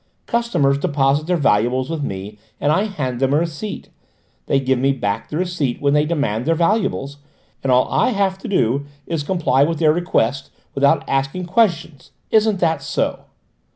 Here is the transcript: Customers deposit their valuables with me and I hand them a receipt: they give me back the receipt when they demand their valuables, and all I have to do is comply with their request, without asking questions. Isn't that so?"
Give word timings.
Customers 0.25 0.79
deposit 0.79 1.27
their 1.27 1.37
valuables 1.37 1.87
with 1.87 2.01
me 2.01 2.39
and 2.59 2.71
I 2.71 2.85
hand 2.85 3.19
them 3.19 3.35
a 3.35 3.37
receipt: 3.37 3.89
they 4.47 4.59
give 4.59 4.79
me 4.79 4.93
back 4.93 5.29
the 5.29 5.37
receipt 5.37 5.79
when 5.79 5.93
they 5.93 6.05
demand 6.05 6.45
their 6.47 6.55
valuables, 6.55 7.17
and 7.61 7.71
all 7.71 7.87
I 7.87 8.09
have 8.09 8.39
to 8.39 8.47
do 8.47 8.87
is 9.05 9.21
comply 9.21 9.63
with 9.63 9.77
their 9.77 9.93
request, 9.93 10.49
without 10.73 11.07
asking 11.07 11.45
questions. 11.45 12.09
Isn't 12.31 12.59
that 12.61 12.81
so?" 12.81 13.25